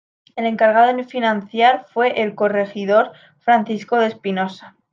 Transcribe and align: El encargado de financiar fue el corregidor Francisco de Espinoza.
El 0.35 0.47
encargado 0.47 0.95
de 0.97 1.03
financiar 1.03 1.85
fue 1.93 2.23
el 2.23 2.33
corregidor 2.33 3.11
Francisco 3.37 3.97
de 3.97 4.07
Espinoza. 4.07 4.75